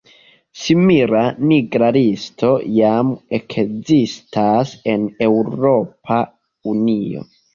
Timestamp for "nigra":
1.49-1.89